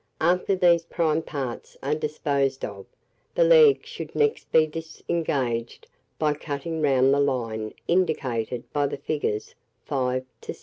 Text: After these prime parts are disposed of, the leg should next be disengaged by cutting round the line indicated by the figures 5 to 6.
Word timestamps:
After 0.19 0.55
these 0.55 0.83
prime 0.85 1.21
parts 1.21 1.77
are 1.83 1.93
disposed 1.93 2.65
of, 2.65 2.87
the 3.35 3.43
leg 3.43 3.85
should 3.85 4.15
next 4.15 4.51
be 4.51 4.65
disengaged 4.65 5.85
by 6.17 6.33
cutting 6.33 6.81
round 6.81 7.13
the 7.13 7.19
line 7.19 7.75
indicated 7.87 8.63
by 8.73 8.87
the 8.87 8.97
figures 8.97 9.53
5 9.85 10.25
to 10.41 10.53
6. 10.55 10.59